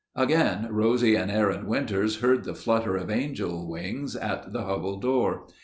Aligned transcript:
Again 0.15 0.67
Rosie 0.71 1.13
and 1.13 1.29
Aaron 1.29 1.67
Winters 1.67 2.21
heard 2.21 2.43
the 2.43 2.55
flutter 2.55 2.95
of 2.97 3.11
angel 3.11 3.69
wings 3.69 4.15
at 4.15 4.51
the 4.51 4.63
hovel 4.63 4.97
door. 4.99 5.45